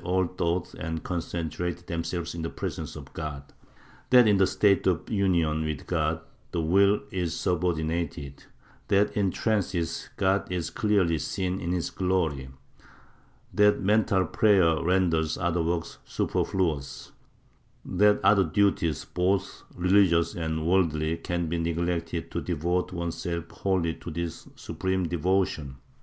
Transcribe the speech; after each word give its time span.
VJ 0.00 0.02
THE 0.02 0.06
MYSTICS 0.06 0.24
OF 0.24 0.24
SE 0.24 0.32
VILLE 0.32 0.58
31 0.60 0.60
all 0.62 0.62
thought 0.62 0.80
and 0.96 1.02
concentrated 1.04 1.86
themselves 1.88 2.34
in 2.34 2.40
the 2.40 2.48
presence 2.48 2.96
of 2.96 3.12
God— 3.12 3.52
that, 4.08 4.26
in 4.26 4.38
the 4.38 4.46
state 4.46 4.86
of 4.86 5.10
Union 5.10 5.62
with 5.62 5.86
God, 5.86 6.20
the 6.52 6.62
will 6.62 7.00
is 7.10 7.38
subordinated— 7.38 8.44
that 8.88 9.14
in 9.14 9.30
trances 9.30 10.08
God 10.16 10.50
is 10.50 10.70
clearly 10.70 11.18
seen 11.18 11.60
in 11.60 11.72
his 11.72 11.90
glory— 11.90 12.48
that 13.52 13.82
mental 13.82 14.24
prayer 14.24 14.82
renders 14.82 15.36
other 15.36 15.62
works 15.62 15.98
superfluous— 16.06 17.12
that 17.84 18.24
other 18.24 18.44
duties, 18.44 19.04
both 19.04 19.64
rehgious 19.76 20.34
and 20.34 20.66
worldly, 20.66 21.18
can 21.18 21.46
be 21.46 21.58
neglected 21.58 22.30
to 22.30 22.40
devote 22.40 22.90
oneself 22.94 23.50
wholly 23.50 23.92
to 23.92 24.10
this 24.10 24.48
supreme 24.56 25.06
devotion. 25.06 25.76